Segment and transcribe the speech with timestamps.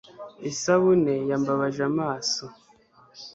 [0.49, 2.43] isabune yambabaje amaso